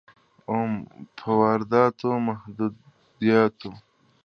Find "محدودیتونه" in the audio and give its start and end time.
2.27-3.79